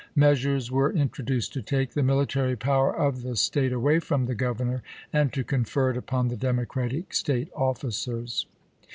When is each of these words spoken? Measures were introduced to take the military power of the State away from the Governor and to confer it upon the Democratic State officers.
Measures 0.15 0.71
were 0.71 0.91
introduced 0.91 1.53
to 1.53 1.61
take 1.61 1.91
the 1.91 2.01
military 2.01 2.55
power 2.55 2.91
of 2.91 3.21
the 3.21 3.35
State 3.35 3.71
away 3.71 3.99
from 3.99 4.25
the 4.25 4.33
Governor 4.33 4.81
and 5.13 5.31
to 5.31 5.43
confer 5.43 5.91
it 5.91 5.95
upon 5.97 6.27
the 6.29 6.35
Democratic 6.37 7.13
State 7.13 7.49
officers. 7.55 8.47